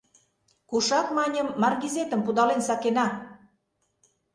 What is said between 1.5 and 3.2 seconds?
Маргизетым пудален сакена!